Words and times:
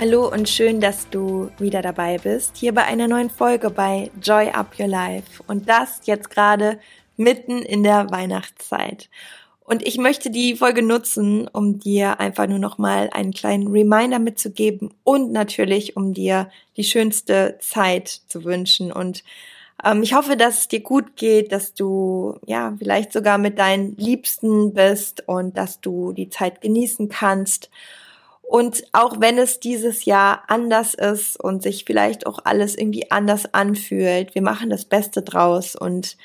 Hallo 0.00 0.28
und 0.28 0.48
schön, 0.48 0.80
dass 0.80 1.08
du 1.08 1.52
wieder 1.56 1.80
dabei 1.80 2.18
bist, 2.18 2.56
hier 2.56 2.74
bei 2.74 2.84
einer 2.84 3.06
neuen 3.06 3.30
Folge 3.30 3.70
bei 3.70 4.10
Joy 4.20 4.48
Up 4.48 4.74
Your 4.76 4.88
Life 4.88 5.40
und 5.46 5.68
das 5.68 6.00
jetzt 6.06 6.30
gerade 6.30 6.80
mitten 7.16 7.62
in 7.62 7.84
der 7.84 8.10
Weihnachtszeit. 8.10 9.08
Und 9.60 9.86
ich 9.86 9.96
möchte 9.96 10.30
die 10.30 10.56
Folge 10.56 10.82
nutzen, 10.82 11.46
um 11.46 11.78
dir 11.78 12.18
einfach 12.18 12.48
nur 12.48 12.58
noch 12.58 12.76
mal 12.76 13.08
einen 13.12 13.32
kleinen 13.32 13.68
Reminder 13.68 14.18
mitzugeben 14.18 14.92
und 15.04 15.30
natürlich, 15.30 15.96
um 15.96 16.12
dir 16.12 16.50
die 16.76 16.84
schönste 16.84 17.58
Zeit 17.60 18.08
zu 18.08 18.42
wünschen. 18.42 18.90
Und 18.90 19.22
ähm, 19.84 20.02
ich 20.02 20.12
hoffe, 20.12 20.36
dass 20.36 20.58
es 20.58 20.68
dir 20.68 20.80
gut 20.80 21.14
geht, 21.14 21.52
dass 21.52 21.72
du 21.72 22.40
ja 22.46 22.74
vielleicht 22.76 23.12
sogar 23.12 23.38
mit 23.38 23.60
deinen 23.60 23.96
Liebsten 23.96 24.74
bist 24.74 25.28
und 25.28 25.56
dass 25.56 25.80
du 25.80 26.12
die 26.12 26.30
Zeit 26.30 26.60
genießen 26.60 27.08
kannst 27.08 27.70
und 28.46 28.84
auch 28.92 29.20
wenn 29.20 29.38
es 29.38 29.58
dieses 29.58 30.04
Jahr 30.04 30.44
anders 30.48 30.94
ist 30.94 31.40
und 31.40 31.62
sich 31.62 31.84
vielleicht 31.84 32.26
auch 32.26 32.40
alles 32.44 32.76
irgendwie 32.76 33.10
anders 33.10 33.52
anfühlt, 33.52 34.34
wir 34.34 34.42
machen 34.42 34.70
das 34.70 34.84
Beste 34.84 35.22
draus. 35.22 35.74
Und 35.74 36.16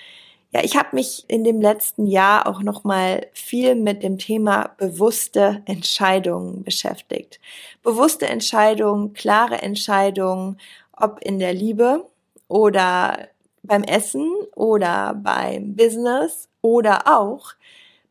ja, 0.52 0.64
ich 0.64 0.76
habe 0.76 0.90
mich 0.94 1.26
in 1.28 1.44
dem 1.44 1.62
letzten 1.62 2.06
Jahr 2.06 2.46
auch 2.48 2.62
noch 2.62 2.84
mal 2.84 3.26
viel 3.34 3.76
mit 3.76 4.04
dem 4.04 4.18
Thema 4.18 4.72
bewusste 4.78 5.64
Entscheidungen 5.66 6.64
beschäftigt. 6.64 7.40
Bewusste 7.84 8.28
Entscheidungen, 8.28 9.14
klare 9.14 9.62
Entscheidungen, 9.62 10.60
ob 10.92 11.20
in 11.22 11.40
der 11.40 11.54
Liebe 11.54 12.06
oder 12.48 13.30
beim 13.64 13.84
Essen 13.84 14.30
oder 14.56 15.14
beim 15.14 15.76
Business 15.76 16.50
oder 16.62 17.04
auch 17.08 17.54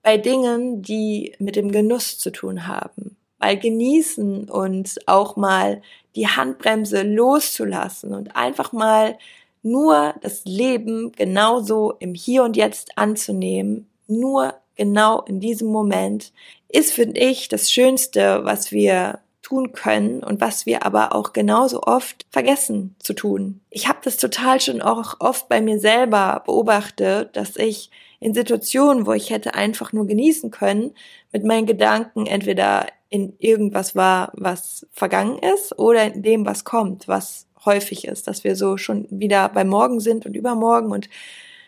bei 0.02 0.16
Dingen, 0.16 0.80
die 0.80 1.34
mit 1.38 1.56
dem 1.56 1.70
Genuss 1.70 2.18
zu 2.18 2.30
tun 2.30 2.66
haben 2.66 3.17
mal 3.38 3.58
genießen 3.58 4.48
und 4.48 4.98
auch 5.06 5.36
mal 5.36 5.82
die 6.16 6.26
Handbremse 6.26 7.02
loszulassen 7.02 8.14
und 8.14 8.34
einfach 8.36 8.72
mal 8.72 9.18
nur 9.62 10.14
das 10.20 10.44
Leben 10.44 11.12
genauso 11.12 11.92
im 11.98 12.14
Hier 12.14 12.42
und 12.44 12.56
Jetzt 12.56 12.96
anzunehmen, 12.96 13.88
nur 14.06 14.54
genau 14.76 15.22
in 15.22 15.40
diesem 15.40 15.68
Moment, 15.68 16.32
ist, 16.68 16.92
finde 16.92 17.20
ich, 17.20 17.48
das 17.48 17.70
Schönste, 17.70 18.44
was 18.44 18.72
wir 18.72 19.20
tun 19.48 19.72
können 19.72 20.22
und 20.22 20.40
was 20.40 20.66
wir 20.66 20.84
aber 20.84 21.14
auch 21.14 21.32
genauso 21.32 21.82
oft 21.82 22.26
vergessen 22.30 22.94
zu 22.98 23.14
tun. 23.14 23.60
Ich 23.70 23.88
habe 23.88 24.00
das 24.02 24.18
total 24.18 24.60
schon 24.60 24.82
auch 24.82 25.16
oft 25.20 25.48
bei 25.48 25.62
mir 25.62 25.80
selber 25.80 26.42
beobachtet, 26.44 27.34
dass 27.34 27.56
ich 27.56 27.90
in 28.20 28.34
Situationen, 28.34 29.06
wo 29.06 29.12
ich 29.12 29.30
hätte 29.30 29.54
einfach 29.54 29.92
nur 29.92 30.06
genießen 30.06 30.50
können, 30.50 30.94
mit 31.32 31.44
meinen 31.44 31.66
Gedanken 31.66 32.26
entweder 32.26 32.86
in 33.08 33.34
irgendwas 33.38 33.96
war, 33.96 34.32
was 34.34 34.86
vergangen 34.92 35.38
ist 35.38 35.78
oder 35.78 36.12
in 36.12 36.22
dem, 36.22 36.44
was 36.44 36.64
kommt, 36.64 37.08
was 37.08 37.46
häufig 37.64 38.06
ist, 38.06 38.28
dass 38.28 38.44
wir 38.44 38.54
so 38.54 38.76
schon 38.76 39.06
wieder 39.08 39.48
bei 39.48 39.64
morgen 39.64 40.00
sind 40.00 40.26
und 40.26 40.36
übermorgen 40.36 40.90
und 40.90 41.08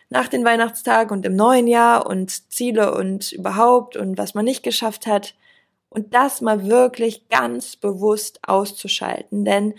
nach 0.09 0.27
den 0.27 0.45
Weihnachtstagen 0.45 1.17
und 1.17 1.25
im 1.25 1.35
neuen 1.35 1.65
Jahr 1.65 2.05
und 2.05 2.51
Ziele 2.51 2.93
und 2.93 3.31
überhaupt 3.31 3.97
und 3.97 4.19
was 4.19 4.35
man 4.35 4.45
nicht 4.45 4.61
geschafft 4.61 5.07
hat 5.07 5.33
und 5.91 6.13
das 6.13 6.41
mal 6.41 6.67
wirklich 6.67 7.27
ganz 7.29 7.75
bewusst 7.75 8.39
auszuschalten, 8.47 9.45
denn 9.45 9.75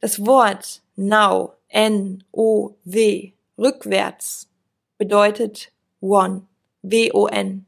das 0.00 0.24
Wort 0.24 0.82
now, 0.96 1.52
N-O-W, 1.68 3.32
rückwärts 3.58 4.48
bedeutet 4.96 5.72
one, 6.00 6.46
W-O-N. 6.82 7.66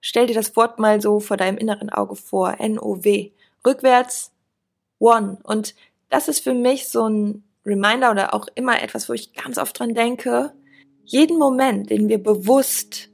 Stell 0.00 0.28
dir 0.28 0.34
das 0.34 0.56
Wort 0.56 0.78
mal 0.78 1.00
so 1.00 1.20
vor 1.20 1.36
deinem 1.36 1.58
inneren 1.58 1.90
Auge 1.90 2.16
vor. 2.16 2.58
N-O-W. 2.58 3.32
Rückwärts 3.66 4.32
One. 4.98 5.38
Und 5.42 5.74
das 6.08 6.28
ist 6.28 6.42
für 6.42 6.54
mich 6.54 6.88
so 6.88 7.08
ein 7.08 7.42
Reminder 7.66 8.10
oder 8.10 8.34
auch 8.34 8.46
immer 8.54 8.82
etwas, 8.82 9.08
wo 9.08 9.12
ich 9.12 9.34
ganz 9.34 9.58
oft 9.58 9.78
dran 9.78 9.94
denke. 9.94 10.54
Jeden 11.04 11.38
Moment, 11.38 11.90
den 11.90 12.08
wir 12.08 12.22
bewusst 12.22 13.10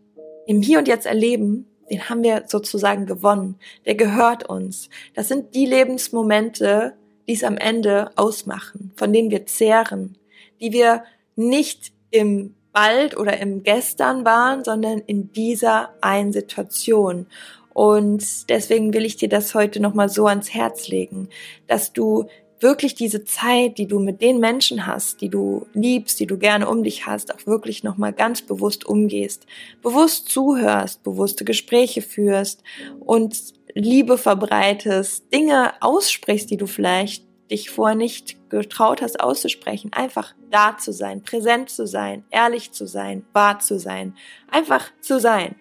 im 0.47 0.63
Hier 0.63 0.79
und 0.79 0.87
Jetzt 0.87 1.07
erleben, 1.07 1.67
den 1.91 2.09
haben 2.09 2.23
wir 2.23 2.45
sozusagen 2.47 3.07
gewonnen. 3.07 3.57
Der 3.85 3.95
gehört 3.95 4.49
uns. 4.49 4.89
Das 5.15 5.29
sind 5.29 5.55
die 5.55 5.67
Lebensmomente, 5.67 6.95
die 7.29 7.35
es 7.35 7.45
am 7.45 7.57
Ende 7.57 8.11
ausmachen, 8.17 8.93
von 8.97 9.13
denen 9.13 9.31
wir 9.31 9.47
zehren, 9.47 10.17
die 10.61 10.73
wir 10.73 11.05
nicht 11.37 11.93
im 12.11 12.55
bald 12.73 13.17
oder 13.17 13.39
im 13.39 13.63
Gestern 13.63 14.27
waren, 14.27 14.63
sondern 14.63 14.99
in 14.99 15.33
dieser 15.33 15.95
einen 16.03 16.33
Situation. 16.33 17.27
Und 17.73 18.51
deswegen 18.51 18.93
will 18.93 19.05
ich 19.05 19.17
dir 19.17 19.31
das 19.31 19.55
heute 19.55 19.81
nochmal 19.81 20.09
so 20.09 20.27
ans 20.27 20.53
Herz 20.53 20.89
legen, 20.89 21.29
dass 21.67 21.93
du 21.93 22.27
wirklich 22.61 22.95
diese 22.95 23.25
Zeit, 23.25 23.79
die 23.79 23.87
du 23.87 23.99
mit 23.99 24.23
den 24.23 24.41
Menschen 24.41 24.87
hast, 24.87 25.21
die 25.21 25.29
du 25.29 25.67
liebst, 25.75 26.19
die 26.21 26.27
du 26.27 26.39
gerne 26.39 26.69
um 26.69 26.83
dich 26.83 27.07
hast, 27.07 27.35
auch 27.35 27.47
wirklich 27.47 27.85
nochmal 27.85 28.13
ganz 28.13 28.43
bewusst 28.43 28.87
umgehst, 28.87 29.47
bewusst 29.83 30.29
zuhörst, 30.29 31.03
bewusste 31.03 31.45
Gespräche 31.45 32.03
führst 32.03 32.63
und 33.01 33.37
Liebe 33.75 34.17
verbreitest, 34.17 35.33
Dinge 35.35 35.75
aussprichst, 35.81 36.51
die 36.51 36.57
du 36.57 36.67
vielleicht 36.67 37.27
dich 37.51 37.71
vorher 37.71 37.97
nicht 37.97 38.37
getraut 38.49 39.03
hast 39.03 39.21
auszusprechen, 39.21 39.93
einfach 39.93 40.35
da 40.51 40.79
zu 40.79 40.93
sein, 40.93 41.23
präsent 41.23 41.71
zu 41.71 41.87
sein, 41.87 42.25
ehrlich 42.31 42.73
zu 42.73 42.87
sein, 42.87 43.25
wahr 43.33 43.59
zu 43.59 43.79
sein, 43.79 44.15
einfach 44.51 44.91
zu 45.01 45.21
sein. 45.21 45.57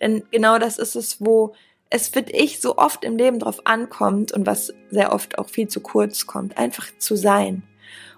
Denn 0.00 0.24
genau 0.30 0.58
das 0.58 0.78
ist 0.78 0.96
es, 0.96 1.20
wo 1.20 1.54
es 1.92 2.08
für 2.08 2.20
ich 2.20 2.60
so 2.60 2.78
oft 2.78 3.04
im 3.04 3.18
Leben 3.18 3.38
drauf 3.38 3.60
ankommt 3.66 4.32
und 4.32 4.46
was 4.46 4.72
sehr 4.90 5.12
oft 5.12 5.38
auch 5.38 5.48
viel 5.48 5.68
zu 5.68 5.80
kurz 5.80 6.26
kommt, 6.26 6.56
einfach 6.56 6.86
zu 6.98 7.16
sein. 7.16 7.62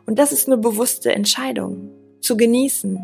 Und 0.07 0.19
das 0.19 0.33
ist 0.33 0.47
eine 0.47 0.59
bewusste 0.59 1.12
Entscheidung, 1.12 1.91
zu 2.21 2.37
genießen 2.37 3.01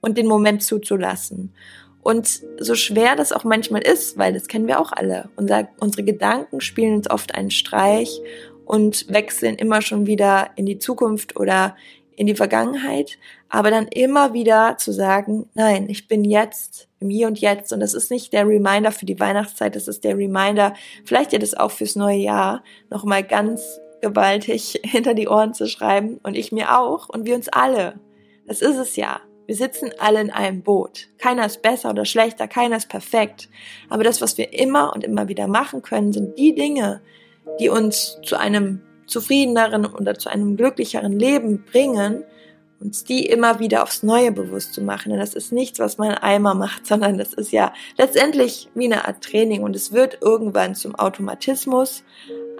und 0.00 0.18
den 0.18 0.26
Moment 0.26 0.64
zuzulassen. 0.64 1.54
Und 2.02 2.42
so 2.58 2.74
schwer 2.74 3.14
das 3.14 3.32
auch 3.32 3.44
manchmal 3.44 3.82
ist, 3.82 4.18
weil 4.18 4.32
das 4.32 4.48
kennen 4.48 4.66
wir 4.66 4.80
auch 4.80 4.92
alle, 4.92 5.30
unser, 5.36 5.68
unsere 5.78 6.02
Gedanken 6.02 6.60
spielen 6.60 6.96
uns 6.96 7.08
oft 7.08 7.34
einen 7.34 7.50
Streich 7.50 8.20
und 8.64 9.06
wechseln 9.08 9.54
immer 9.54 9.80
schon 9.80 10.06
wieder 10.06 10.50
in 10.56 10.66
die 10.66 10.78
Zukunft 10.78 11.38
oder 11.38 11.76
in 12.16 12.26
die 12.26 12.34
Vergangenheit, 12.34 13.18
aber 13.48 13.70
dann 13.70 13.88
immer 13.88 14.32
wieder 14.32 14.76
zu 14.78 14.92
sagen, 14.92 15.48
nein, 15.54 15.88
ich 15.88 16.08
bin 16.08 16.24
jetzt 16.24 16.88
im 17.00 17.10
Hier 17.10 17.26
und 17.26 17.40
Jetzt 17.40 17.72
und 17.72 17.80
das 17.80 17.94
ist 17.94 18.10
nicht 18.10 18.32
der 18.32 18.46
Reminder 18.46 18.92
für 18.92 19.06
die 19.06 19.18
Weihnachtszeit, 19.18 19.76
das 19.76 19.88
ist 19.88 20.04
der 20.04 20.16
Reminder, 20.16 20.74
vielleicht 21.04 21.32
ja 21.32 21.38
das 21.38 21.54
auch 21.54 21.70
fürs 21.70 21.96
neue 21.96 22.18
Jahr, 22.18 22.62
nochmal 22.90 23.22
ganz 23.22 23.80
gewaltig 24.00 24.80
hinter 24.84 25.14
die 25.14 25.28
Ohren 25.28 25.54
zu 25.54 25.66
schreiben 25.66 26.20
und 26.22 26.36
ich 26.36 26.52
mir 26.52 26.78
auch 26.78 27.08
und 27.08 27.24
wir 27.24 27.34
uns 27.34 27.48
alle. 27.48 27.98
Das 28.46 28.60
ist 28.60 28.76
es 28.76 28.96
ja. 28.96 29.20
Wir 29.46 29.56
sitzen 29.56 29.90
alle 29.98 30.22
in 30.22 30.30
einem 30.30 30.62
Boot. 30.62 31.08
Keiner 31.18 31.44
ist 31.44 31.60
besser 31.60 31.90
oder 31.90 32.06
schlechter, 32.06 32.48
keiner 32.48 32.76
ist 32.76 32.88
perfekt. 32.88 33.48
Aber 33.90 34.02
das, 34.02 34.22
was 34.22 34.38
wir 34.38 34.54
immer 34.54 34.94
und 34.94 35.04
immer 35.04 35.28
wieder 35.28 35.48
machen 35.48 35.82
können, 35.82 36.12
sind 36.12 36.38
die 36.38 36.54
Dinge, 36.54 37.02
die 37.60 37.68
uns 37.68 38.18
zu 38.22 38.36
einem 38.36 38.80
zufriedeneren 39.06 39.86
oder 39.86 40.18
zu 40.18 40.28
einem 40.28 40.56
glücklicheren 40.56 41.18
Leben 41.18 41.64
bringen, 41.64 42.24
uns 42.80 43.04
die 43.04 43.26
immer 43.26 43.60
wieder 43.60 43.82
aufs 43.82 44.02
Neue 44.02 44.30
bewusst 44.32 44.74
zu 44.74 44.82
machen. 44.82 45.10
Denn 45.10 45.18
das 45.18 45.34
ist 45.34 45.52
nichts, 45.52 45.78
was 45.78 45.98
man 45.98 46.12
einmal 46.14 46.54
macht, 46.54 46.86
sondern 46.86 47.18
das 47.18 47.32
ist 47.32 47.52
ja 47.52 47.72
letztendlich 47.96 48.68
wie 48.74 48.84
eine 48.84 49.06
Art 49.06 49.22
Training 49.22 49.62
und 49.62 49.74
es 49.74 49.92
wird 49.92 50.18
irgendwann 50.20 50.74
zum 50.74 50.94
Automatismus. 50.94 52.04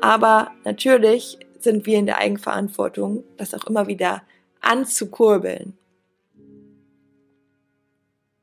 Aber 0.00 0.50
natürlich 0.64 1.38
sind 1.58 1.86
wir 1.86 1.98
in 1.98 2.06
der 2.06 2.18
Eigenverantwortung, 2.18 3.24
das 3.36 3.54
auch 3.54 3.64
immer 3.66 3.86
wieder 3.86 4.22
anzukurbeln. 4.60 5.76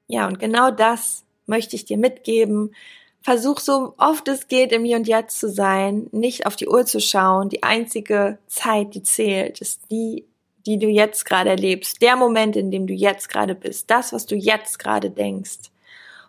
Ja, 0.08 0.28
und 0.28 0.40
genau 0.40 0.72
das 0.72 1.24
möchte 1.46 1.76
ich 1.76 1.86
dir 1.86 1.98
mitgeben, 1.98 2.76
Versuch 3.24 3.60
so 3.60 3.94
oft 3.98 4.28
es 4.28 4.48
geht, 4.48 4.72
im 4.72 4.84
Hier 4.84 4.98
und 4.98 5.08
Jetzt 5.08 5.40
zu 5.40 5.50
sein, 5.50 6.08
nicht 6.12 6.48
auf 6.48 6.56
die 6.56 6.68
Uhr 6.68 6.86
zu 6.86 7.00
schauen. 7.00 7.50
Die 7.50 7.62
einzige 7.62 8.40
Zeit, 8.48 8.96
die 8.96 9.04
zählt, 9.04 9.62
ist 9.62 9.92
die, 9.92 10.26
die 10.66 10.80
du 10.80 10.88
jetzt 10.88 11.26
gerade 11.26 11.52
erlebst. 11.52 12.02
Der 12.02 12.16
Moment, 12.16 12.56
in 12.56 12.72
dem 12.72 12.88
du 12.88 12.94
jetzt 12.94 13.30
gerade 13.30 13.54
bist. 13.54 13.92
Das, 13.92 14.12
was 14.12 14.26
du 14.26 14.36
jetzt 14.36 14.80
gerade 14.80 15.12
denkst. 15.12 15.72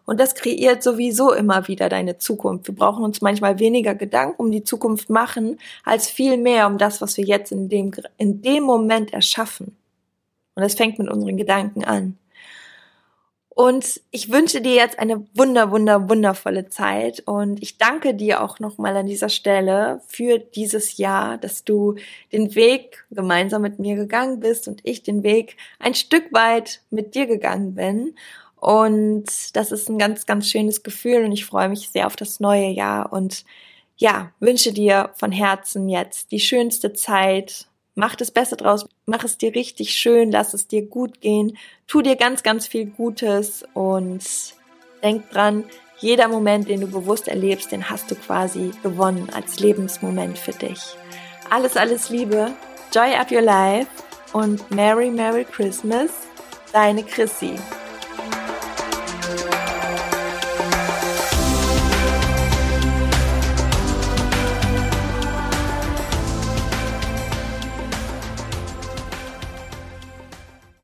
Und 0.05 0.19
das 0.21 0.35
kreiert 0.35 0.83
sowieso 0.83 1.33
immer 1.33 1.69
wieder 1.69 1.89
deine 1.89 2.19
Zukunft. 2.19 2.67
Wir 2.67 2.75
brauchen 2.75 3.05
uns 3.05 3.21
manchmal 3.21 3.59
weniger 3.59 3.95
Gedanken 3.95 4.43
um 4.43 4.51
die 4.51 4.65
Zukunft 4.65 5.11
machen, 5.11 5.59
als 5.85 6.11
viel 6.11 6.37
mehr 6.37 6.67
um 6.67 6.77
das, 6.77 7.01
was 7.01 7.17
wir 7.17 7.25
jetzt 7.25 7.53
in 7.53 7.69
dem, 7.69 7.93
in 8.19 8.43
dem 8.43 8.65
Moment 8.65 9.13
erschaffen. 9.13 9.77
Und 10.55 10.63
das 10.63 10.75
fängt 10.75 10.99
mit 10.99 11.09
unseren 11.09 11.37
Gedanken 11.37 11.85
an. 11.85 12.19
Und 13.55 14.01
ich 14.11 14.31
wünsche 14.31 14.63
dir 14.63 14.75
jetzt 14.75 14.99
eine 14.99 15.27
wunder, 15.35 15.71
wunder, 15.71 16.09
wundervolle 16.09 16.71
Zeit. 16.71 17.23
Und 17.27 17.63
ich 17.63 17.77
danke 17.77 18.15
dir 18.15 18.43
auch 18.43 18.61
nochmal 18.61 18.97
an 18.97 19.07
dieser 19.07 19.29
Stelle 19.29 20.01
für 20.07 20.39
dieses 20.39 20.97
Jahr, 20.97 21.37
dass 21.37 21.63
du 21.63 21.97
den 22.33 22.55
Weg 22.55 23.05
gemeinsam 23.11 23.61
mit 23.61 23.79
mir 23.79 23.95
gegangen 23.95 24.41
bist 24.41 24.69
und 24.69 24.81
ich 24.85 25.03
den 25.03 25.23
Weg 25.23 25.59
ein 25.79 25.95
Stück 25.95 26.33
weit 26.33 26.81
mit 26.89 27.15
dir 27.15 27.27
gegangen 27.27 27.75
bin. 27.75 28.15
Und 28.57 29.27
das 29.55 29.71
ist 29.71 29.91
ein 29.91 29.99
ganz, 29.99 30.25
ganz 30.25 30.49
schönes 30.49 30.83
Gefühl 30.83 31.25
und 31.25 31.33
ich 31.33 31.45
freue 31.45 31.69
mich 31.69 31.91
sehr 31.91 32.07
auf 32.07 32.17
das 32.17 32.41
neue 32.41 32.69
Jahr 32.69 33.13
und 33.13 33.45
ja, 33.97 34.33
wünsche 34.41 34.73
dir 34.73 35.11
von 35.15 35.31
Herzen 35.31 35.89
jetzt 35.89 36.33
die 36.33 36.41
schönste 36.41 36.93
Zeit 36.93 37.67
Mach 37.95 38.15
das 38.15 38.31
Beste 38.31 38.57
draus, 38.57 38.87
mach 39.05 39.23
es 39.25 39.37
dir 39.37 39.55
richtig 39.55 39.93
schön, 39.93 40.31
lass 40.31 40.55
es 40.55 40.67
dir 40.67 40.87
gut 40.87 41.21
gehen, 41.21 41.59
tu 41.87 42.01
dir 42.01 42.17
ganz, 42.17 42.43
ganz 42.43 42.67
viel 42.67 42.87
Gutes 42.87 43.65
und 43.75 44.25
denk 45.03 45.31
dran, 45.31 45.65
jeder 45.99 46.29
Moment, 46.29 46.69
den 46.69 46.81
du 46.81 46.87
bewusst 46.89 47.29
erlebst, 47.29 47.71
den 47.71 47.89
hast 47.91 48.11
du 48.11 48.15
quasi 48.15 48.73
gewonnen 48.83 49.29
als 49.33 49.61
Lebensmoment 49.61 50.39
für 50.39 50.53
dich. 50.53 50.81
Alles, 51.51 51.77
alles 51.77 52.09
Liebe, 52.09 52.53
Joy 52.93 53.15
Up 53.15 53.31
Your 53.31 53.43
Life 53.43 53.89
und 54.33 54.71
Merry, 54.71 55.11
Merry 55.11 55.45
Christmas, 55.45 56.11
deine 56.73 57.05
Chrissy. 57.05 57.55